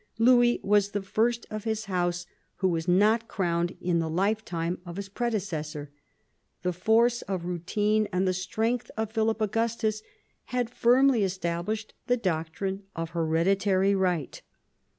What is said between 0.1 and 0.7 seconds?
Louis